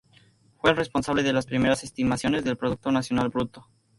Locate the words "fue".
0.57-0.71